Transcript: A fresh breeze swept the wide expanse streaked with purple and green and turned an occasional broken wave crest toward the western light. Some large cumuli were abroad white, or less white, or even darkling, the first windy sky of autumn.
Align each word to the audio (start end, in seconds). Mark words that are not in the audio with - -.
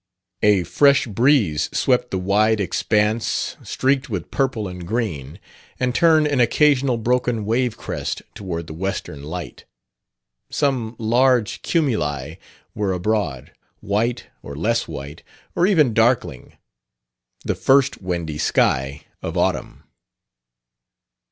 A 0.41 0.63
fresh 0.63 1.05
breeze 1.05 1.69
swept 1.77 2.09
the 2.09 2.17
wide 2.17 2.59
expanse 2.59 3.55
streaked 3.61 4.09
with 4.09 4.31
purple 4.31 4.67
and 4.67 4.83
green 4.87 5.39
and 5.79 5.93
turned 5.93 6.25
an 6.25 6.39
occasional 6.39 6.97
broken 6.97 7.45
wave 7.45 7.77
crest 7.77 8.23
toward 8.33 8.65
the 8.65 8.73
western 8.73 9.21
light. 9.21 9.65
Some 10.49 10.95
large 10.97 11.61
cumuli 11.61 12.39
were 12.73 12.93
abroad 12.93 13.51
white, 13.79 14.25
or 14.41 14.55
less 14.55 14.87
white, 14.87 15.21
or 15.55 15.67
even 15.67 15.93
darkling, 15.93 16.57
the 17.45 17.53
first 17.53 18.01
windy 18.01 18.39
sky 18.39 19.05
of 19.21 19.37
autumn. 19.37 19.83